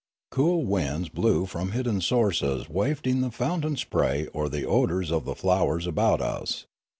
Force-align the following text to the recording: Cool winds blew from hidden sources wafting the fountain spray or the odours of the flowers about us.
Cool 0.31 0.65
winds 0.65 1.09
blew 1.09 1.45
from 1.45 1.73
hidden 1.73 2.01
sources 2.01 2.67
wafting 2.67 3.21
the 3.21 3.29
fountain 3.29 3.75
spray 3.77 4.25
or 4.33 4.49
the 4.49 4.65
odours 4.65 5.11
of 5.11 5.25
the 5.25 5.35
flowers 5.35 5.85
about 5.85 6.21
us. 6.21 6.65